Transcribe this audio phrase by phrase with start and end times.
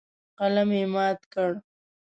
[0.39, 1.51] قلم یې مات کړ.